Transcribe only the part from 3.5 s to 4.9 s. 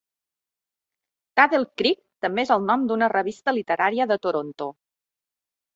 literària de Toronto.